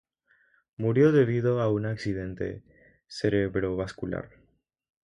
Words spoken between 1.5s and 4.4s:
a un accidente cerebrovascular.